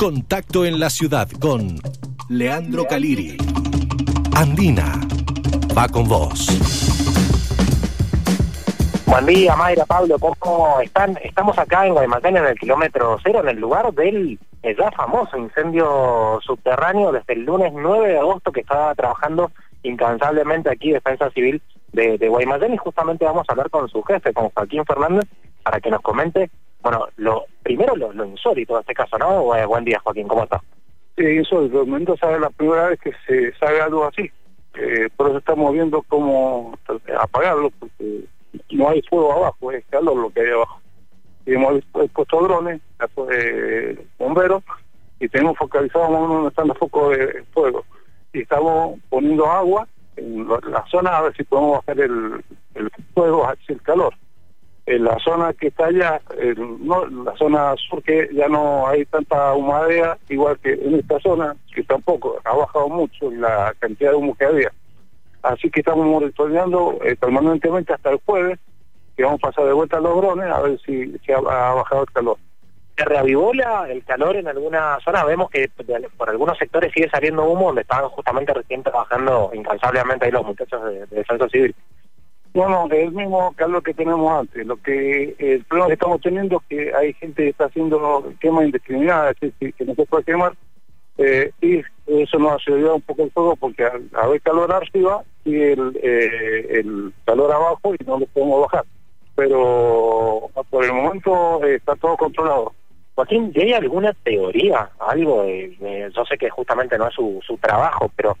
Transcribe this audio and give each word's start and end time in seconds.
Contacto 0.00 0.64
en 0.64 0.80
la 0.80 0.88
ciudad 0.88 1.28
con 1.42 1.76
Leandro 2.30 2.86
Caliri. 2.86 3.36
Andina 4.34 4.98
va 5.76 5.88
con 5.88 6.08
vos. 6.08 6.46
Buen 9.04 9.26
día, 9.26 9.54
Mayra, 9.56 9.84
Pablo, 9.84 10.16
¿cómo 10.18 10.80
están? 10.80 11.18
Estamos 11.22 11.58
acá 11.58 11.86
en 11.86 11.92
Guaymallén, 11.92 12.38
en 12.38 12.46
el 12.46 12.58
kilómetro 12.58 13.18
cero, 13.22 13.40
en 13.42 13.50
el 13.50 13.60
lugar 13.60 13.92
del 13.92 14.38
eh, 14.62 14.74
ya 14.74 14.90
famoso 14.92 15.36
incendio 15.36 16.40
subterráneo 16.46 17.12
desde 17.12 17.34
el 17.34 17.44
lunes 17.44 17.70
9 17.74 18.08
de 18.08 18.18
agosto 18.20 18.52
que 18.52 18.60
estaba 18.60 18.94
trabajando 18.94 19.50
incansablemente 19.82 20.70
aquí 20.70 20.92
Defensa 20.92 21.28
Civil 21.32 21.60
de, 21.92 22.16
de 22.16 22.28
Guaymallén 22.30 22.72
y 22.72 22.78
justamente 22.78 23.26
vamos 23.26 23.44
a 23.46 23.52
hablar 23.52 23.68
con 23.68 23.86
su 23.90 24.02
jefe, 24.04 24.32
con 24.32 24.48
Joaquín 24.48 24.86
Fernández, 24.86 25.28
para 25.62 25.78
que 25.78 25.90
nos 25.90 26.00
comente, 26.00 26.48
bueno, 26.82 27.08
lo 27.16 27.44
primero 27.62 27.94
lo, 27.96 28.12
lo 28.12 28.24
insólito 28.24 28.74
de 28.74 28.80
este 28.80 28.94
caso, 28.94 29.18
¿no? 29.18 29.42
Buen 29.42 29.84
día, 29.84 30.00
Joaquín, 30.02 30.28
¿cómo 30.28 30.44
estás? 30.44 30.62
Sí, 31.16 31.24
insólito. 31.24 31.84
Mendoza 31.84 32.32
es 32.34 32.40
la 32.40 32.50
primera 32.50 32.88
vez 32.88 33.00
que 33.00 33.12
se 33.26 33.52
sabe 33.58 33.80
algo 33.80 34.06
así. 34.06 34.30
Eh, 34.74 35.08
por 35.16 35.28
eso 35.28 35.38
estamos 35.38 35.72
viendo 35.72 36.02
cómo 36.02 36.78
apagarlo, 37.18 37.70
porque 37.78 38.24
no 38.70 38.88
hay 38.88 39.02
fuego 39.02 39.32
abajo, 39.32 39.72
es 39.72 39.84
calor 39.90 40.16
lo 40.16 40.30
que 40.30 40.40
hay 40.40 40.50
abajo. 40.50 40.80
Y 41.44 41.54
hemos 41.54 41.84
puesto 42.12 42.40
drones, 42.42 42.80
eh, 43.32 44.06
bomberos, 44.18 44.62
y 45.18 45.28
tenemos 45.28 45.58
focalizado 45.58 46.10
donde 46.10 46.48
están 46.48 46.68
los 46.68 46.78
focos 46.78 47.16
de 47.16 47.44
fuego. 47.52 47.84
Y 48.32 48.42
estamos 48.42 48.98
poniendo 49.08 49.46
agua 49.46 49.86
en 50.16 50.48
la 50.48 50.84
zona 50.90 51.18
a 51.18 51.22
ver 51.22 51.36
si 51.36 51.44
podemos 51.44 51.78
bajar 51.78 52.00
el, 52.00 52.44
el 52.74 52.90
fuego 53.14 53.46
el 53.68 53.82
calor. 53.82 54.14
En 54.86 55.04
la 55.04 55.18
zona 55.18 55.52
que 55.52 55.68
está 55.68 55.86
allá, 55.86 56.20
no, 56.56 57.06
la 57.06 57.36
zona 57.36 57.74
sur 57.76 58.02
que 58.02 58.28
ya 58.32 58.48
no 58.48 58.88
hay 58.88 59.04
tanta 59.04 59.52
humadera, 59.54 60.18
igual 60.28 60.58
que 60.58 60.72
en 60.72 60.96
esta 60.96 61.20
zona, 61.20 61.54
que 61.74 61.82
tampoco 61.84 62.38
ha 62.44 62.54
bajado 62.54 62.88
mucho 62.88 63.30
la 63.30 63.74
cantidad 63.78 64.10
de 64.10 64.16
humo 64.16 64.34
que 64.34 64.46
había. 64.46 64.72
Así 65.42 65.70
que 65.70 65.80
estamos 65.80 66.06
monitoreando 66.06 66.98
eh, 67.04 67.16
permanentemente 67.16 67.92
hasta 67.92 68.10
el 68.10 68.20
jueves, 68.24 68.58
que 69.16 69.24
vamos 69.24 69.40
a 69.42 69.48
pasar 69.48 69.66
de 69.66 69.72
vuelta 69.72 69.98
a 69.98 70.00
los 70.00 70.16
drones 70.16 70.50
a 70.50 70.60
ver 70.60 70.80
si, 70.80 71.18
si 71.18 71.32
ha, 71.32 71.40
bajado 71.40 72.02
el 72.02 72.10
calor. 72.12 72.38
¿Se 72.96 73.04
reavivó 73.04 73.52
el 73.52 74.04
calor 74.04 74.36
en 74.36 74.48
alguna 74.48 74.98
zona? 75.02 75.24
Vemos 75.24 75.50
que 75.50 75.70
por 76.16 76.28
algunos 76.28 76.58
sectores 76.58 76.92
sigue 76.92 77.08
saliendo 77.08 77.44
humo, 77.44 77.66
donde 77.66 77.82
estaban 77.82 78.10
justamente 78.10 78.52
recién 78.52 78.82
trabajando 78.82 79.50
incansablemente 79.54 80.26
ahí 80.26 80.32
los 80.32 80.44
muchachos 80.44 80.84
de, 80.84 81.06
de 81.06 81.16
Defensa 81.16 81.48
Civil. 81.48 81.74
Bueno, 82.52 82.86
es 82.90 83.04
el 83.04 83.12
mismo 83.12 83.52
calor 83.54 83.82
que 83.82 83.94
tenemos 83.94 84.30
antes. 84.32 84.66
Lo 84.66 84.76
que 84.76 85.36
el 85.38 85.64
problema 85.64 85.86
que 85.88 85.94
estamos 85.94 86.20
teniendo 86.20 86.56
es 86.56 86.66
que 86.68 86.94
hay 86.94 87.12
gente 87.14 87.44
que 87.44 87.48
está 87.50 87.66
haciendo 87.66 88.32
quema 88.40 88.64
indiscriminada, 88.64 89.30
es 89.30 89.40
decir, 89.40 89.72
que 89.74 89.84
no 89.84 89.94
se 89.94 90.06
puede 90.06 90.24
quemar 90.24 90.54
eh, 91.22 91.52
y 91.60 91.82
eso 92.06 92.38
nos 92.38 92.66
ayuda 92.66 92.94
un 92.94 93.02
poco 93.02 93.24
el 93.24 93.30
fuego 93.30 93.54
porque 93.54 93.84
al 93.84 94.08
haber 94.14 94.40
calor 94.40 94.72
arriba 94.72 95.22
y 95.44 95.54
el, 95.54 95.98
eh, 96.02 96.80
el 96.80 97.12
calor 97.26 97.52
abajo 97.52 97.94
y 97.94 98.04
no 98.04 98.18
lo 98.18 98.26
podemos 98.26 98.62
bajar. 98.62 98.84
Pero 99.34 100.50
por 100.70 100.84
el 100.84 100.92
momento 100.94 101.62
eh, 101.64 101.74
está 101.74 101.94
todo 101.96 102.16
controlado. 102.16 102.72
Joaquín, 103.14 103.52
¿y 103.54 103.60
hay 103.60 103.72
alguna 103.74 104.14
teoría, 104.24 104.90
algo? 104.98 105.42
De, 105.42 106.10
yo 106.14 106.24
sé 106.24 106.38
que 106.38 106.48
justamente 106.48 106.96
no 106.96 107.06
es 107.06 107.14
su, 107.14 107.38
su 107.46 107.58
trabajo, 107.58 108.10
pero 108.16 108.36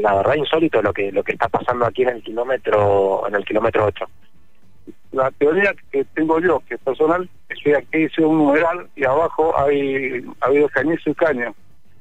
la 0.00 0.14
verdad 0.14 0.34
insólito 0.34 0.82
lo 0.82 0.92
que 0.92 1.12
lo 1.12 1.22
que 1.22 1.32
está 1.32 1.48
pasando 1.48 1.86
aquí 1.86 2.02
en 2.02 2.10
el 2.10 2.22
kilómetro 2.22 3.26
en 3.28 3.34
el 3.34 3.44
kilómetro 3.44 3.86
8 3.86 4.06
la 5.14 5.30
teoría 5.30 5.74
que 5.92 6.04
tengo 6.04 6.40
yo, 6.40 6.60
que 6.68 6.74
es 6.74 6.80
personal, 6.80 7.28
es 7.48 7.58
que 7.62 7.76
aquí 7.76 7.98
hice 7.98 8.24
un 8.24 8.38
numeral 8.38 8.88
y 8.96 9.04
abajo 9.04 9.56
hay 9.56 10.24
ha 10.40 10.46
habido 10.46 10.68
cañizo 10.68 11.10
y 11.10 11.14
caña. 11.14 11.52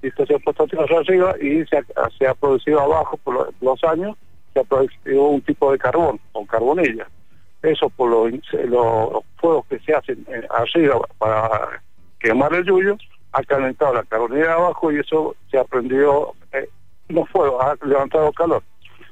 Y 0.01 0.07
esto 0.07 0.25
se 0.25 0.35
ha 0.35 0.39
puesto 0.39 0.63
arriba 0.63 1.35
y 1.39 1.63
se 1.65 2.27
ha, 2.27 2.33
producido 2.33 2.81
abajo 2.81 3.17
por 3.17 3.53
los, 3.61 3.83
años, 3.83 4.17
se 4.53 4.59
ha 4.59 4.63
producido 4.63 5.23
un 5.23 5.41
tipo 5.41 5.71
de 5.71 5.77
carbón 5.77 6.19
o 6.33 6.45
carbonilla. 6.45 7.07
Eso 7.61 7.89
por 7.89 8.09
los, 8.09 8.31
los 8.65 9.23
fuegos 9.37 9.65
que 9.67 9.79
se 9.79 9.93
hacen 9.93 10.25
eh, 10.27 10.45
arriba 10.49 10.99
para 11.17 11.81
quemar 12.19 12.53
el 12.53 12.65
yuyo, 12.65 12.97
ha 13.31 13.43
calentado 13.43 13.93
la 13.93 14.03
carbonilla 14.03 14.47
de 14.47 14.51
abajo 14.51 14.91
y 14.91 14.99
eso 14.99 15.35
se 15.49 15.57
ha 15.57 15.63
prendido, 15.63 16.33
eh, 16.51 16.67
no 17.13 17.25
fuego, 17.25 17.61
ha 17.61 17.75
levantado 17.85 18.31
calor. 18.33 18.63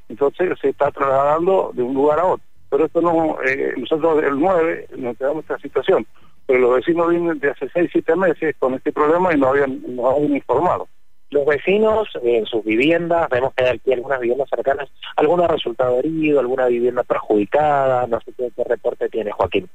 Entonces 0.10 0.58
se 0.60 0.70
está 0.70 0.92
trasladando 0.92 1.72
de 1.74 1.84
un 1.84 1.94
lugar 1.94 2.20
a 2.20 2.26
otro 2.26 2.52
pero 2.72 2.86
esto 2.86 3.02
no, 3.02 3.38
eh, 3.46 3.74
nosotros 3.78 4.24
el 4.24 4.40
9 4.40 4.88
nos 4.96 5.18
quedamos 5.18 5.44
esta 5.44 5.60
situación, 5.60 6.08
pero 6.48 6.60
los 6.60 6.76
vecinos 6.76 7.10
vienen 7.10 7.38
de 7.38 7.50
hace 7.50 7.70
6, 7.72 7.90
7 7.92 8.16
meses 8.16 8.56
con 8.58 8.74
este 8.76 8.94
problema 8.94 9.34
y 9.34 9.38
no 9.38 9.48
habían, 9.48 9.84
no 9.94 10.10
habían 10.10 10.38
informado. 10.38 10.88
Los 11.32 11.46
vecinos 11.46 12.08
en 12.24 12.46
sus 12.46 12.64
viviendas, 12.64 13.28
vemos 13.30 13.54
que 13.56 13.66
hay 13.66 13.76
aquí 13.76 13.92
algunas 13.92 14.22
viviendas 14.22 14.50
cercanas, 14.50 14.90
¿alguno 15.18 15.44
ha 15.44 15.48
resultado 15.50 16.00
herido, 16.00 16.40
alguna 16.40 16.68
vivienda 16.68 17.04
perjudicada? 17.04 18.08
No 18.08 18.22
sé 18.22 18.32
qué, 18.38 18.50
reporte 18.64 19.10
tiene 19.10 19.32
Joaquín. 19.32 19.70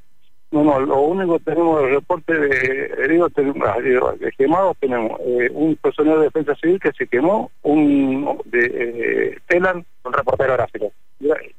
No, 0.56 0.64
no, 0.64 0.80
lo 0.80 1.00
único 1.02 1.38
tenemos 1.40 1.82
el 1.82 1.90
reporte 1.90 2.32
de 2.32 2.86
heridos, 3.04 3.30
ah, 3.36 3.76
de 4.18 4.32
quemados, 4.32 4.74
tenemos 4.80 5.20
eh, 5.20 5.50
un 5.52 5.76
personal 5.76 6.18
de 6.18 6.24
defensa 6.24 6.54
civil 6.54 6.80
que 6.80 6.92
se 6.92 7.06
quemó, 7.06 7.50
un 7.62 8.40
de 8.46 8.64
eh, 8.64 9.38
Telan, 9.46 9.84
un 10.02 10.12
reportero 10.14 10.54
gráfico 10.54 10.90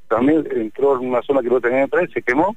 también 0.07 0.47
entró 0.51 0.99
en 0.99 1.09
una 1.09 1.21
zona 1.21 1.41
que 1.41 1.49
no 1.49 1.61
tenía 1.61 1.87
tres, 1.87 2.09
se 2.11 2.23
quemó, 2.23 2.55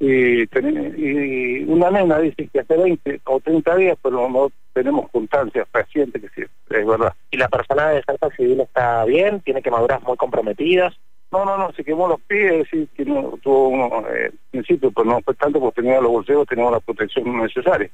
y, 0.00 0.42
y 0.42 1.64
una 1.68 1.90
nena 1.92 2.18
dice 2.18 2.48
que 2.52 2.60
hace 2.60 2.76
20 2.76 3.20
o 3.24 3.38
30 3.38 3.76
días, 3.76 3.98
pero 4.02 4.28
no 4.28 4.50
tenemos 4.72 5.08
constancia 5.12 5.66
fehaciente 5.66 6.20
que 6.20 6.28
sí, 6.30 6.42
es 6.42 6.86
verdad. 6.86 7.14
¿Y 7.30 7.36
la 7.36 7.48
persona 7.48 7.90
de 7.90 7.96
defensa 7.96 8.28
civil 8.36 8.60
está 8.60 9.04
bien? 9.04 9.40
¿Tiene 9.40 9.62
quemaduras 9.62 10.02
muy 10.02 10.16
comprometidas? 10.16 10.94
No, 11.36 11.44
no, 11.44 11.58
no, 11.58 11.72
se 11.72 11.84
quemó 11.84 12.08
los 12.08 12.20
pies, 12.22 12.52
es 12.52 12.58
decir, 12.60 12.88
que 12.96 13.04
no 13.04 13.38
tuvo 13.42 13.68
uno, 13.68 14.08
eh, 14.08 14.32
principio, 14.50 14.90
pero 14.90 15.04
no 15.04 15.20
fue 15.20 15.34
tanto 15.34 15.60
porque 15.60 15.82
tenía 15.82 16.00
los 16.00 16.10
bolsillos, 16.10 16.46
teníamos 16.46 16.72
la 16.72 16.80
protección 16.80 17.36
necesaria. 17.36 17.90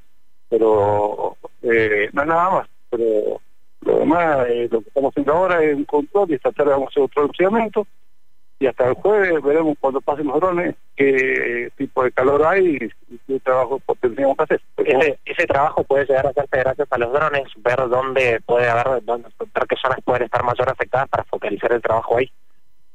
Pero 0.48 1.36
eh, 1.62 2.08
no 2.12 2.25
nada 2.25 2.50
más. 2.50 2.69
Pero 2.88 3.41
lo 3.81 3.98
demás, 3.98 4.47
eh, 4.48 4.69
lo 4.70 4.81
que 4.81 4.88
estamos 4.88 5.10
haciendo 5.10 5.32
ahora 5.32 5.64
es 5.64 5.75
un 5.75 5.84
control 5.84 6.31
y 6.31 6.34
esta 6.34 6.52
tarde 6.52 6.70
vamos 6.70 6.86
a 6.86 6.91
hacer 6.91 7.02
otro 7.02 7.26
procedimiento 7.26 7.86
y 8.60 8.66
hasta 8.69 8.86
el 8.86 8.94
jueves 8.94 9.42
veremos 9.42 9.76
cuando 9.81 10.00
pasen 10.00 10.28
los 10.28 10.38
drones 10.38 10.76
qué 10.94 11.72
tipo 11.76 12.04
de 12.04 12.12
calor 12.12 12.47
hay 12.47 12.78
y 13.10 13.19
qué 13.26 13.41
trabajo 13.41 13.82
tendríamos 14.00 14.36
que 14.36 14.42
hacer. 14.44 14.60
Ese, 14.76 15.19
ese 15.25 15.47
trabajo 15.48 15.82
puede 15.82 16.06
llegar 16.06 16.26
a 16.26 16.31
hacerse 16.31 16.58
gracias 16.58 16.86
a 16.88 16.98
los 16.98 17.12
drones, 17.12 17.42
ver 17.56 17.88
dónde 17.88 18.41
puede 18.47 18.69
haber, 18.69 19.04
dónde, 19.04 19.31
ver 19.52 19.66
qué 19.69 19.75
zonas 19.82 19.98
pueden 20.04 20.22
estar 20.22 20.44
mayor 20.44 20.70
afectadas 20.70 21.08
para 21.08 21.25
focalizar 21.25 21.72
el 21.72 21.82
trabajo 21.82 22.19
ahí. 22.19 22.31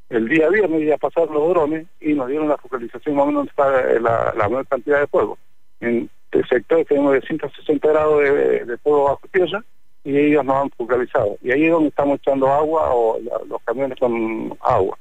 El 0.09 0.29
día 0.29 0.49
viernes 0.49 0.87
ya 0.87 0.97
pasaron 0.97 1.33
los 1.33 1.49
drones 1.49 1.85
y 1.99 2.13
nos 2.13 2.27
dieron 2.27 2.47
la 2.47 2.57
focalización 2.57 3.15
más 3.15 3.23
o 3.23 3.27
menos 3.27 3.47
para 3.55 3.99
la, 3.99 4.33
la 4.37 4.49
mayor 4.49 4.67
cantidad 4.67 5.01
de 5.01 5.07
fuego. 5.07 5.37
En 5.81 6.09
el 6.31 6.47
sector 6.47 6.85
tenemos 6.85 7.13
de 7.13 7.21
160 7.21 7.87
grados 7.87 8.21
de, 8.21 8.77
fuego 8.77 9.05
bajo 9.05 9.27
tierra 9.31 9.63
y 10.03 10.17
ellos 10.17 10.45
nos 10.45 10.55
han 10.55 10.69
focalizado. 10.71 11.37
Y 11.41 11.51
ahí 11.51 11.65
es 11.65 11.71
donde 11.71 11.89
estamos 11.89 12.19
echando 12.19 12.47
agua 12.47 12.93
o 12.93 13.19
los 13.47 13.61
camiones 13.63 13.99
con 13.99 14.57
agua. 14.61 14.97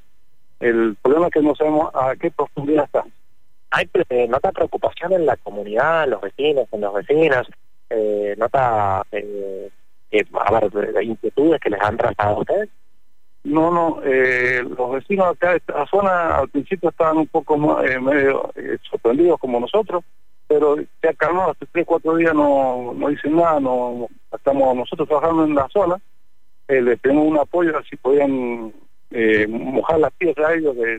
El 0.60 0.96
problema 1.02 1.26
es 1.26 1.32
que 1.32 1.42
no 1.42 1.54
sabemos 1.54 1.94
a 1.94 2.16
qué 2.16 2.30
profundidad 2.30 2.84
está. 2.84 3.04
¿Hay 3.70 3.88
eh, 4.08 4.26
nota 4.28 4.52
preocupación 4.52 5.12
en 5.12 5.26
la 5.26 5.36
comunidad, 5.36 6.04
en 6.04 6.10
los 6.10 6.20
vecinos, 6.20 6.66
en 6.72 6.80
las 6.80 6.94
vecinas? 6.94 7.46
Eh, 7.90 8.34
¿Nota, 8.38 9.02
eh, 9.12 9.70
a 10.32 10.60
ver, 10.60 11.04
inquietudes 11.04 11.60
que 11.60 11.70
les 11.70 11.80
han 11.80 11.96
tratado 11.96 12.36
a 12.36 12.40
ustedes? 12.40 12.68
No, 13.46 13.70
no, 13.70 14.00
eh, 14.02 14.60
los 14.76 14.90
vecinos 14.90 15.28
acá 15.28 15.52
de 15.52 15.58
esta 15.58 15.86
zona 15.86 16.38
al 16.38 16.48
principio 16.48 16.88
estaban 16.88 17.18
un 17.18 17.28
poco 17.28 17.80
eh, 17.80 18.00
medio 18.00 18.50
eh, 18.56 18.76
sorprendidos 18.90 19.38
como 19.38 19.60
nosotros, 19.60 20.02
pero 20.48 20.74
ha 20.74 21.12
calmado, 21.14 21.52
hace 21.52 21.64
tres, 21.70 21.86
cuatro 21.86 22.16
días 22.16 22.34
no, 22.34 22.92
no 22.96 23.08
dicen 23.08 23.36
nada, 23.36 23.60
no 23.60 24.08
estamos 24.32 24.74
nosotros 24.74 25.06
trabajando 25.06 25.44
en 25.44 25.54
la 25.54 25.68
zona, 25.68 25.96
eh, 26.66 26.82
le 26.82 26.96
pedimos 26.96 27.28
un 27.28 27.38
apoyo, 27.38 27.78
así 27.78 27.94
podían 27.94 28.72
eh, 29.12 29.46
mojar 29.46 30.00
las 30.00 30.12
tierras 30.14 30.50
a 30.50 30.54
ellos 30.54 30.76
de, 30.76 30.98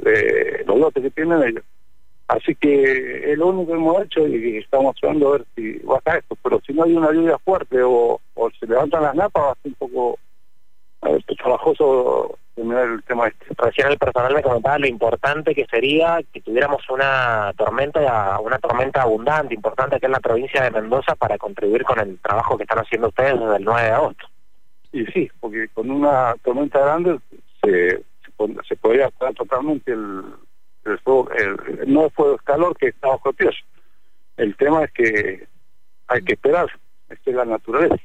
de, 0.00 0.64
los 0.66 0.78
lotes 0.78 1.02
que 1.02 1.10
tienen 1.10 1.42
ellos. 1.42 1.64
Así 2.28 2.54
que 2.54 3.30
es 3.30 3.36
lo 3.36 3.48
único 3.48 3.72
que 3.72 3.78
hemos 3.78 4.04
hecho 4.04 4.26
y 4.26 4.56
estamos 4.56 4.96
tratando 4.96 5.28
a 5.28 5.32
ver 5.32 5.46
si 5.54 5.72
baja 5.80 6.16
esto. 6.16 6.34
Pero 6.42 6.62
si 6.66 6.72
no 6.72 6.84
hay 6.84 6.94
una 6.96 7.12
lluvia 7.12 7.38
fuerte 7.38 7.82
o, 7.82 8.20
o 8.34 8.50
se 8.58 8.66
levantan 8.66 9.02
las 9.02 9.14
napas, 9.14 9.42
va 9.42 9.50
a 9.52 9.54
ser 9.62 9.72
un 9.72 9.74
poco 9.74 10.18
trabajoso 11.46 12.38
terminar 12.54 12.88
el 12.88 13.02
tema 13.04 13.28
este. 13.28 13.46
Recién 13.56 13.88
el 13.88 13.98
personal 13.98 14.34
me 14.34 14.42
comentaba 14.42 14.78
lo 14.78 14.86
importante 14.86 15.54
que 15.54 15.66
sería 15.66 16.20
que 16.32 16.40
tuviéramos 16.40 16.82
una 16.90 17.52
tormenta, 17.56 18.40
una 18.40 18.58
tormenta 18.58 19.02
abundante, 19.02 19.54
importante 19.54 19.96
aquí 19.96 20.06
en 20.06 20.12
la 20.12 20.20
provincia 20.20 20.62
de 20.62 20.70
Mendoza 20.72 21.14
para 21.14 21.38
contribuir 21.38 21.84
con 21.84 22.00
el 22.00 22.18
trabajo 22.18 22.56
que 22.56 22.64
están 22.64 22.80
haciendo 22.80 23.08
ustedes 23.08 23.38
desde 23.38 23.56
el 23.56 23.64
9 23.64 23.82
de 23.82 23.90
agosto. 23.90 24.26
Y 24.92 25.06
sí, 25.06 25.30
porque 25.38 25.68
con 25.68 25.90
una 25.90 26.34
tormenta 26.42 26.80
grande 26.80 27.20
se, 27.62 28.02
se, 28.68 28.76
podría 28.76 29.06
apagar 29.06 29.34
totalmente 29.34 29.92
el, 29.92 30.24
el 30.84 30.98
fuego, 31.00 31.30
el, 31.32 31.92
no 31.92 32.10
fue 32.10 32.32
el 32.32 32.42
calor 32.42 32.76
que 32.76 32.88
está 32.88 33.08
bajo 33.08 33.32
tierra. 33.34 33.56
El 34.36 34.56
tema 34.56 34.84
es 34.84 34.92
que 34.92 35.46
hay 36.08 36.22
que 36.22 36.32
esperar 36.32 36.68
es 37.08 37.34
la 37.34 37.44
naturaleza. 37.44 37.96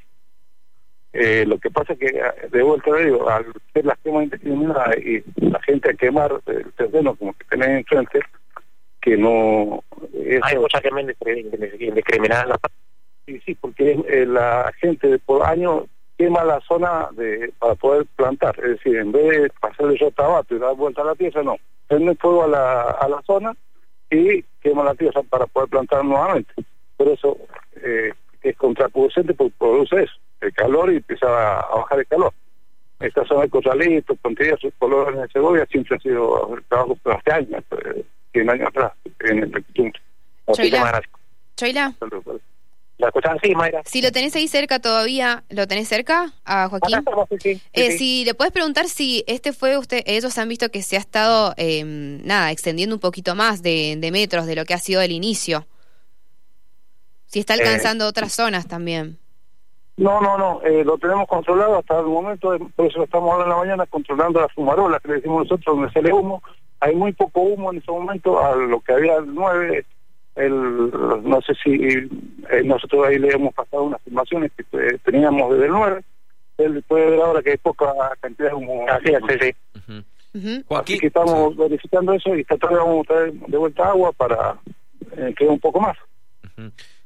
Eh, 1.12 1.44
lo 1.46 1.58
que 1.58 1.70
pasa 1.70 1.92
es 1.92 1.98
que, 1.98 2.22
de 2.50 2.62
vuelta 2.62 2.96
digo, 2.96 3.28
al 3.28 3.46
ser 3.72 3.84
las 3.84 3.98
quemas 3.98 4.24
indiscriminadas 4.24 4.96
y 4.98 5.22
la 5.36 5.60
gente 5.60 5.90
a 5.90 5.94
quemar 5.94 6.40
el 6.46 6.72
terreno 6.72 7.14
como 7.14 7.34
que 7.34 7.44
tenés 7.44 7.68
enfrente, 7.68 8.20
que 9.00 9.16
no... 9.16 9.84
Hay 10.42 10.58
mucha 10.58 10.80
quema 10.80 11.02
indiscriminada. 11.02 12.56
Sí, 13.26 13.40
sí, 13.44 13.54
porque 13.54 14.00
eh, 14.08 14.26
la 14.26 14.72
gente 14.80 15.18
por 15.18 15.44
año 15.44 15.86
quema 16.16 16.44
la 16.44 16.60
zona 16.60 17.08
de 17.12 17.52
para 17.58 17.74
poder 17.74 18.06
plantar. 18.16 18.54
Es 18.58 18.70
decir, 18.70 18.96
en 18.96 19.12
vez 19.12 19.42
de 19.42 19.50
pasarle 19.60 19.98
yo 19.98 20.10
tabato 20.12 20.54
y 20.54 20.58
dar 20.58 20.74
vuelta 20.74 21.02
a 21.02 21.06
la 21.06 21.14
tierra, 21.14 21.42
no. 21.42 21.56
Prende 21.88 22.14
fuego 22.16 22.44
a 22.44 22.48
la, 22.48 22.82
a 22.90 23.08
la 23.08 23.22
zona 23.22 23.54
y 24.10 24.42
quema 24.62 24.84
la 24.84 24.94
tierra 24.94 25.22
para 25.22 25.46
poder 25.46 25.68
plantar 25.68 26.04
nuevamente. 26.04 26.52
Por 26.96 27.08
eso 27.08 27.36
eh, 27.76 28.12
es 28.42 28.56
contraproducente 28.56 29.34
porque 29.34 29.54
produce 29.58 30.02
eso, 30.04 30.14
calor 30.52 30.92
y 30.92 30.96
empieza 30.96 31.26
a, 31.26 31.76
bajar 31.76 32.00
el 32.00 32.06
calor. 32.06 32.32
Esta 33.00 33.24
zona 33.26 33.42
de 33.42 33.50
Corralito, 33.50 34.16
sus 34.60 34.74
colores 34.78 35.20
de 35.20 35.28
Segovia 35.28 35.66
siempre 35.66 35.96
ha 35.96 36.00
sido 36.00 36.56
trabajo 36.68 36.94
por 36.96 37.14
hace 37.14 37.32
años, 37.32 37.64
100 38.32 38.50
años 38.50 38.68
atrás, 38.68 38.92
en 39.20 39.38
el 39.38 39.64
Choila. 40.52 41.02
Choila. 41.56 41.94
Si 43.84 44.00
lo 44.00 44.12
tenés 44.12 44.36
ahí 44.36 44.46
cerca 44.46 44.78
todavía, 44.78 45.44
¿lo 45.48 45.66
tenés 45.66 45.88
cerca 45.88 46.32
a 46.44 46.68
Joaquín? 46.68 47.04
eh, 47.72 47.98
Si 47.98 48.24
le 48.24 48.34
puedes 48.34 48.52
preguntar 48.52 48.88
si 48.88 49.24
este 49.26 49.52
fue 49.52 49.76
usted, 49.76 50.02
ellos 50.06 50.38
han 50.38 50.48
visto 50.48 50.68
que 50.70 50.82
se 50.82 50.96
ha 50.96 51.00
estado, 51.00 51.54
eh, 51.56 51.82
nada, 51.84 52.50
extendiendo 52.50 52.94
un 52.94 53.00
poquito 53.00 53.34
más 53.34 53.62
de, 53.62 53.98
metros 54.12 54.46
de 54.46 54.54
lo 54.54 54.64
que 54.64 54.74
ha 54.74 54.78
sido 54.78 55.00
el 55.00 55.10
inicio. 55.10 55.66
Si 57.26 57.40
está 57.40 57.54
eh, 57.54 57.60
alcanzando 57.60 58.06
otras 58.06 58.32
zonas 58.32 58.68
también. 58.68 59.18
No, 59.96 60.20
no, 60.20 60.38
no, 60.38 60.62
eh, 60.62 60.84
lo 60.84 60.96
tenemos 60.98 61.28
controlado 61.28 61.78
hasta 61.78 62.00
el 62.00 62.06
momento, 62.06 62.56
por 62.74 62.86
eso 62.86 63.04
estamos 63.04 63.30
ahora 63.30 63.44
en 63.44 63.50
la 63.50 63.56
mañana 63.56 63.86
controlando 63.86 64.40
las 64.40 64.52
fumarolas 64.52 65.00
que 65.02 65.08
le 65.08 65.14
decimos 65.16 65.44
nosotros, 65.44 65.76
donde 65.76 65.92
sale 65.92 66.12
humo. 66.12 66.42
Hay 66.80 66.94
muy 66.94 67.12
poco 67.12 67.42
humo 67.42 67.70
en 67.70 67.78
ese 67.78 67.90
momento, 67.90 68.42
a 68.42 68.56
lo 68.56 68.80
que 68.80 68.92
había 68.92 69.16
el 69.16 69.34
9 69.34 69.84
el, 70.34 70.90
no 71.22 71.40
sé 71.42 71.52
si 71.62 71.70
eh, 71.74 72.62
nosotros 72.64 73.06
ahí 73.06 73.18
le 73.18 73.28
hemos 73.32 73.52
pasado 73.54 73.84
unas 73.84 74.00
filmaciones 74.02 74.50
que 74.52 74.64
eh, 74.78 74.98
teníamos 75.04 75.52
desde 75.52 75.66
el 75.66 75.72
9, 75.72 76.04
él 76.58 76.84
puede 76.86 77.10
ver 77.10 77.20
ahora 77.20 77.42
que 77.42 77.50
hay 77.50 77.58
poca 77.58 77.92
cantidad 78.20 78.48
de 78.48 78.54
humo. 78.54 78.86
Así 78.88 79.12
es, 79.12 79.20
sí, 79.28 79.36
sí. 79.40 80.04
Así 80.70 80.98
que 80.98 81.08
estamos 81.08 81.56
verificando 81.56 82.14
eso 82.14 82.34
y 82.34 82.40
esta 82.40 82.56
tarde 82.56 82.76
vamos 82.76 83.04
a 83.04 83.12
traer 83.12 83.32
de 83.32 83.58
vuelta 83.58 83.88
agua 83.88 84.12
para 84.12 84.58
eh, 85.16 85.34
que 85.36 85.46
un 85.46 85.60
poco 85.60 85.80
más. 85.80 85.96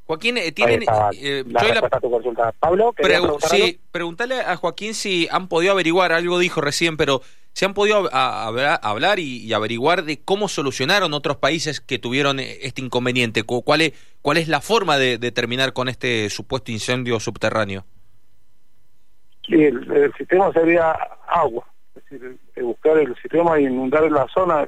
Joaquín, 0.07 0.39
eh, 0.39 0.53
tienen... 0.53 0.83
Eh, 1.21 1.45
la 1.49 2.01
tu 2.01 2.11
consulta. 2.11 2.53
Pablo, 2.61 2.95
sí, 3.41 3.81
pregúntale 3.91 4.41
a 4.41 4.57
Joaquín 4.57 4.95
si 4.95 5.27
han 5.33 5.49
podido 5.49 5.73
averiguar, 5.73 6.13
algo 6.13 6.39
dijo 6.39 6.61
recién, 6.61 6.97
pero 6.97 7.23
si 7.53 7.65
han 7.65 7.75
podido 7.75 8.09
hablar 8.13 9.19
y, 9.19 9.53
averiguar 9.53 10.05
de 10.05 10.21
cómo 10.23 10.47
solucionaron 10.47 11.13
otros 11.13 11.39
países 11.39 11.81
que 11.81 11.99
tuvieron 11.99 12.39
eh, 12.39 12.59
este 12.63 12.83
inconveniente. 12.83 13.43
¿Cuál 13.43 13.81
es, 13.81 14.17
cuál 14.23 14.37
es 14.37 14.47
la 14.47 14.61
forma 14.61 14.97
de, 14.97 15.19
terminar 15.33 15.73
con 15.73 15.89
este 15.89 16.31
supuesto 16.31 16.71
incendio 16.71 17.19
subterráneo? 17.19 17.85
Sí, 19.49 19.55
el, 19.65 20.13
sistema 20.17 20.53
sería 20.53 20.93
agua, 21.27 21.67
es 21.97 22.05
decir, 22.05 22.39
buscar 22.63 22.99
el 22.99 23.17
sistema 23.17 23.57
e 23.57 23.63
inundar 23.63 24.09
la 24.13 24.29
zona. 24.29 24.67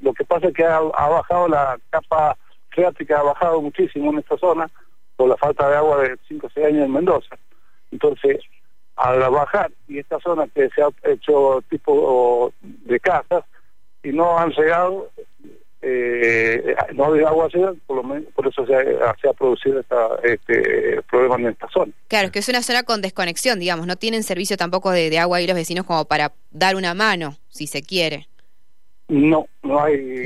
lo 0.00 0.12
que 0.12 0.24
pasa 0.24 0.48
es 0.48 0.54
que 0.54 0.64
ha 0.64 0.80
bajado 0.80 1.48
la 1.48 1.78
capa 1.88 2.36
freática 2.76 3.18
ha 3.18 3.22
bajado 3.24 3.60
muchísimo 3.60 4.12
en 4.12 4.18
esta 4.18 4.36
zona 4.36 4.70
por 5.16 5.28
la 5.28 5.36
falta 5.36 5.68
de 5.68 5.76
agua 5.76 6.02
de 6.02 6.16
5 6.28 6.46
o 6.46 6.50
6 6.50 6.66
años 6.66 6.84
en 6.84 6.92
Mendoza. 6.92 7.36
Entonces, 7.90 8.38
al 8.96 9.18
bajar, 9.30 9.72
y 9.88 9.98
esta 9.98 10.20
zona 10.20 10.46
que 10.54 10.68
se 10.70 10.82
ha 10.82 10.88
hecho 11.04 11.62
tipo 11.68 12.52
de 12.62 13.00
casas, 13.00 13.44
y 14.02 14.10
no 14.10 14.38
han 14.38 14.50
llegado, 14.50 15.10
eh, 15.82 16.76
no 16.94 17.06
había 17.06 17.28
agua 17.28 17.48
por, 17.86 17.96
lo 17.96 18.02
menos, 18.02 18.32
por 18.34 18.46
eso 18.46 18.66
se 18.66 18.74
ha, 18.74 19.32
producido 19.32 19.80
este 20.22 21.02
problema 21.02 21.36
en 21.36 21.46
esta 21.48 21.68
zona. 21.68 21.92
Claro, 22.08 22.26
es 22.26 22.32
que 22.32 22.38
es 22.40 22.48
una 22.48 22.62
zona 22.62 22.82
con 22.82 23.02
desconexión, 23.02 23.58
digamos, 23.58 23.86
no 23.86 23.96
tienen 23.96 24.22
servicio 24.22 24.56
tampoco 24.56 24.90
de, 24.90 25.18
agua 25.18 25.38
ahí 25.38 25.46
los 25.46 25.56
vecinos 25.56 25.86
como 25.86 26.04
para 26.04 26.32
dar 26.50 26.76
una 26.76 26.94
mano, 26.94 27.36
si 27.48 27.66
se 27.66 27.82
quiere. 27.82 28.26
No, 29.08 29.46
no 29.62 29.82
hay 29.82 30.24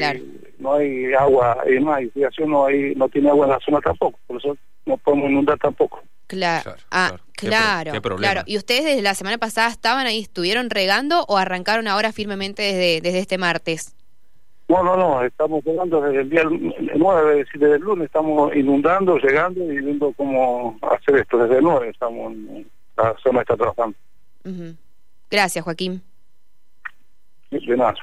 no 0.58 0.74
hay 0.74 1.12
agua, 1.14 1.58
y 1.66 1.82
no 1.82 1.92
hay 1.92 2.10
no 2.46 2.66
hay 2.66 2.94
no 2.94 3.08
tiene 3.08 3.30
agua 3.30 3.46
en 3.46 3.52
la 3.52 3.60
zona 3.60 3.80
tampoco, 3.80 4.18
por 4.26 4.38
eso 4.38 4.56
no 4.86 4.96
podemos 4.96 5.30
inundar 5.30 5.58
tampoco. 5.58 6.02
Claro, 6.26 6.74
ah, 6.90 7.16
claro, 7.32 7.92
claro. 8.00 8.42
¿Y 8.46 8.56
ustedes 8.56 8.84
desde 8.84 9.02
la 9.02 9.14
semana 9.14 9.36
pasada 9.36 9.68
estaban 9.68 10.06
ahí, 10.06 10.20
estuvieron 10.20 10.70
regando 10.70 11.24
o 11.28 11.36
arrancaron 11.36 11.88
ahora 11.88 12.12
firmemente 12.12 12.62
desde, 12.62 13.00
desde 13.00 13.18
este 13.18 13.36
martes? 13.36 13.94
No, 14.68 14.84
no, 14.84 14.96
no, 14.96 15.24
estamos 15.24 15.64
regando 15.64 16.00
desde 16.00 16.20
el 16.20 16.30
día 16.30 16.44
9, 16.44 17.32
es 17.32 17.46
decir, 17.46 17.60
desde 17.60 17.74
el 17.74 17.82
lunes 17.82 18.06
estamos 18.06 18.54
inundando, 18.54 19.18
llegando 19.18 19.64
y 19.64 19.80
viendo 19.80 20.12
cómo 20.12 20.78
hacer 20.82 21.16
esto. 21.16 21.38
Desde 21.38 21.58
el 21.58 21.64
9 21.64 21.88
estamos, 21.88 22.32
la 22.96 23.16
zona 23.20 23.40
está 23.40 23.56
trabajando. 23.56 23.96
Gracias, 25.28 25.64
Joaquín. 25.64 26.00
De 27.50 27.76
nada. 27.76 27.94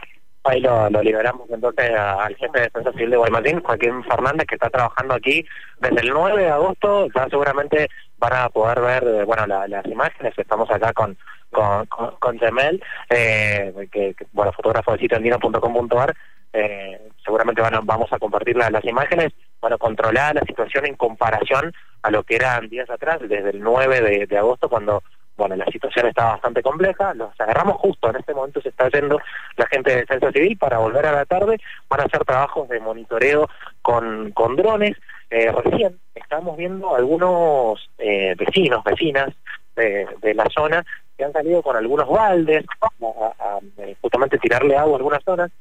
Ahí 0.47 0.61
lo, 0.61 0.89
liberamos 1.03 1.49
entonces 1.49 1.91
al 1.91 2.33
jefe 2.38 2.57
de 2.57 2.63
Defensa 2.65 2.91
Civil 2.94 3.09
de 3.09 3.17
Guaymallén, 3.17 3.61
Joaquín 3.61 4.01
Fernández, 4.05 4.47
que 4.47 4.55
está 4.55 4.69
trabajando 4.69 5.13
aquí 5.13 5.45
desde 5.81 5.99
el 5.99 6.09
9 6.09 6.41
de 6.41 6.49
agosto. 6.49 7.07
Ya 7.13 7.27
seguramente 7.29 7.89
van 8.17 8.33
a 8.33 8.49
poder 8.49 8.79
ver 8.79 9.03
eh, 9.03 9.23
bueno 9.25 9.45
las 9.45 9.85
imágenes. 9.85 10.33
Estamos 10.38 10.71
acá 10.71 10.94
con 10.94 11.17
con, 11.51 11.85
con, 11.88 12.39
eh, 13.09 13.88
que, 13.91 14.15
bueno, 14.31 14.53
fotógrafo 14.53 14.94
de 14.94 14.99
sitio 14.99 15.17
andino.com.ar. 15.17 16.15
Eh, 16.53 17.09
seguramente 17.25 17.61
van 17.61 17.85
vamos 17.85 18.11
a 18.13 18.19
compartir 18.19 18.55
las 18.55 18.85
imágenes. 18.85 19.33
Bueno, 19.59 19.77
controlar 19.77 20.35
la 20.35 20.41
situación 20.41 20.85
en 20.85 20.95
comparación 20.95 21.73
a 22.03 22.09
lo 22.09 22.23
que 22.23 22.35
eran 22.35 22.69
días 22.69 22.89
atrás, 22.89 23.19
desde 23.19 23.49
el 23.49 23.59
9 23.59 24.27
de 24.27 24.38
agosto, 24.38 24.69
cuando 24.69 25.03
bueno, 25.38 25.56
la 25.56 25.66
situación 25.68 26.07
está 26.07 26.31
bastante 26.31 26.63
compleja, 26.63 27.13
los 27.13 27.30
agarramos 27.39 27.78
justo, 27.78 28.10
en 28.10 28.16
este 28.18 28.34
momento 28.34 28.60
se 28.60 28.69
está 28.69 28.89
yendo 28.89 29.19
la 29.56 29.68
gente 29.68 29.92
de 29.92 29.98
Defensa 29.98 30.31
Civil 30.31 30.57
para 30.57 30.80
volver 30.80 31.06
a 31.06 31.12
la 31.12 31.25
tarde, 31.25 31.60
van 31.88 32.01
a 32.01 32.04
hacer 32.06 32.25
trabajos 32.25 32.68
de 32.69 32.80
monitoreo 32.80 33.48
con, 33.81 34.31
con 34.31 34.56
drones. 34.56 34.98
Eh, 35.30 35.51
recién 35.51 36.00
estamos 36.16 36.57
viendo 36.57 36.95
algunos 36.95 37.88
eh, 38.00 38.34
vecinos, 38.36 38.84
vecinas 38.84 39.34
de, 39.75 40.33
la 40.33 40.50
zona 40.50 40.83
que 41.16 41.23
han 41.23 41.33
salido 41.33 41.61
con 41.61 41.76
algunos 41.76 42.09
baldes 42.09 42.66
a, 42.81 43.59
eh, 43.78 43.95
justamente 44.02 44.40
tirarle 44.40 44.76
agua 44.76 44.94
a 44.94 44.97
algunas 44.97 45.23
zonas. 45.23 45.52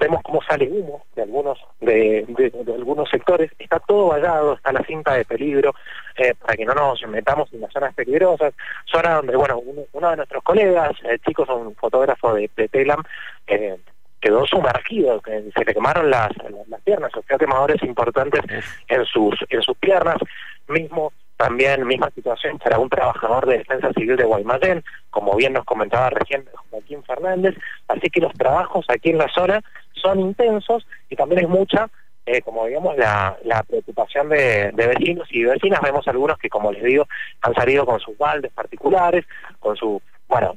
Vemos 0.00 0.22
cómo 0.22 0.42
sale 0.42 0.68
humo 0.68 1.04
de 1.14 1.22
algunos 1.22 1.58
de, 1.80 2.24
de, 2.26 2.74
algunos 2.74 3.08
sectores, 3.10 3.52
está 3.58 3.78
todo 3.78 4.08
vallado, 4.08 4.54
está 4.54 4.72
la 4.72 4.82
cinta 4.84 5.14
de 5.14 5.24
peligro, 5.24 5.74
eh, 6.16 6.34
para 6.34 6.56
que 6.56 6.64
no 6.64 6.74
nos 6.74 7.06
metamos 7.06 7.52
en 7.52 7.60
las 7.60 7.72
zonas 7.72 7.94
peligrosas, 7.94 8.54
zona 8.90 9.16
donde, 9.16 9.36
bueno, 9.36 9.60
uno, 9.92 10.10
de 10.10 10.16
nuestros 10.16 10.42
colegas, 10.42 10.92
el 11.04 11.20
chico 11.20 11.44
es 11.44 11.50
un 11.50 11.74
fotógrafo 11.76 12.34
de, 12.34 12.50
de 12.56 12.68
Telam, 12.68 13.02
eh, 13.46 13.76
quedó 14.20 14.46
sumergido, 14.46 15.20
que 15.20 15.50
se 15.54 15.64
le 15.64 15.74
quemaron 15.74 16.10
las, 16.10 16.30
las 16.68 16.80
piernas, 16.82 17.10
o 17.14 17.22
sea, 17.22 17.38
quemadores 17.38 17.82
importantes 17.82 18.40
en 18.88 19.04
sus, 19.04 19.34
en 19.48 19.62
sus 19.62 19.76
piernas, 19.76 20.16
mismo 20.68 21.12
también 21.40 21.86
misma 21.86 22.10
situación 22.10 22.58
para 22.58 22.78
un 22.78 22.90
trabajador 22.90 23.46
de 23.46 23.58
defensa 23.58 23.90
civil 23.94 24.14
de 24.14 24.24
Guaymallén, 24.24 24.84
como 25.08 25.34
bien 25.36 25.54
nos 25.54 25.64
comentaba 25.64 26.10
recién 26.10 26.44
Joaquín 26.68 27.02
Fernández, 27.02 27.56
así 27.88 28.10
que 28.10 28.20
los 28.20 28.34
trabajos 28.34 28.84
aquí 28.90 29.08
en 29.08 29.16
la 29.16 29.28
zona 29.28 29.62
son 30.00 30.20
intensos 30.20 30.86
y 31.08 31.16
también 31.16 31.42
es 31.42 31.48
mucha, 31.48 31.88
eh, 32.26 32.42
como 32.42 32.66
digamos, 32.66 32.96
la, 32.96 33.36
la 33.44 33.62
preocupación 33.62 34.28
de, 34.28 34.72
de, 34.72 34.86
vecinos 34.86 35.28
y 35.30 35.44
vecinas. 35.44 35.80
Vemos 35.80 36.06
algunos 36.08 36.38
que, 36.38 36.48
como 36.48 36.72
les 36.72 36.82
digo, 36.82 37.06
han 37.42 37.54
salido 37.54 37.86
con 37.86 38.00
sus 38.00 38.16
baldes 38.16 38.52
particulares, 38.52 39.24
con 39.58 39.76
su, 39.76 40.00
bueno, 40.28 40.56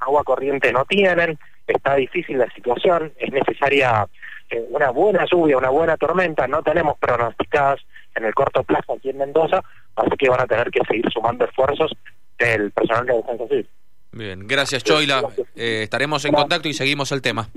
agua 0.00 0.24
corriente 0.24 0.72
no 0.72 0.84
tienen, 0.84 1.38
está 1.66 1.94
difícil 1.94 2.38
la 2.38 2.50
situación, 2.50 3.12
es 3.18 3.32
necesaria 3.32 4.06
eh, 4.50 4.64
una 4.70 4.90
buena 4.90 5.24
lluvia, 5.30 5.56
una 5.56 5.70
buena 5.70 5.96
tormenta, 5.96 6.46
no 6.46 6.62
tenemos 6.62 6.98
pronosticadas 6.98 7.80
en 8.14 8.24
el 8.24 8.34
corto 8.34 8.62
plazo 8.62 8.94
aquí 8.94 9.10
en 9.10 9.18
Mendoza, 9.18 9.62
así 9.96 10.10
que 10.18 10.28
van 10.28 10.40
a 10.40 10.46
tener 10.46 10.70
que 10.70 10.80
seguir 10.86 11.08
sumando 11.12 11.44
esfuerzos 11.44 11.92
del 12.38 12.70
personal 12.72 13.06
de 13.06 13.14
defensa 13.14 13.48
civil. 13.48 13.68
Bien, 14.12 14.46
gracias 14.46 14.84
Choila, 14.84 15.22
eh, 15.56 15.84
estaremos 15.84 16.24
en 16.24 16.34
contacto 16.34 16.68
y 16.68 16.74
seguimos 16.74 17.12
el 17.12 17.22
tema. 17.22 17.48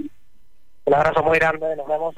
Un 0.86 0.94
abrazo 0.94 1.24
muy 1.24 1.40
grande, 1.40 1.76
nos 1.76 1.88
vemos. 1.88 2.14